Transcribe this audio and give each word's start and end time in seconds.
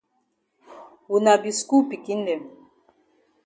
Wuna 1.09 1.33
be 1.41 1.49
skul 1.59 1.83
pikin 1.89 2.19
dem. 2.27 2.41